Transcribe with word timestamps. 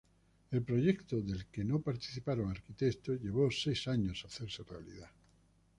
El 0.49 0.63
proyecto, 0.63 1.21
del 1.21 1.45
que 1.51 1.63
no 1.63 1.79
participaron 1.79 2.49
arquitectos, 2.49 3.21
llevó 3.21 3.51
seis 3.51 3.87
años 3.87 4.25
hacerse 4.25 4.63
realidad. 4.63 5.11